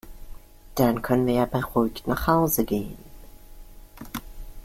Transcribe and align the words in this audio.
Dann 0.73 1.03
können 1.03 1.27
wir 1.27 1.35
ja 1.35 1.45
beruhigt 1.45 2.07
nach 2.07 2.25
Hause 2.25 2.65
gehen. 2.65 2.97